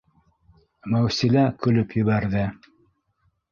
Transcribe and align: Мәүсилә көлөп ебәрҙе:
Мәүсилә 0.93 1.45
көлөп 1.67 1.95
ебәрҙе: 2.01 2.49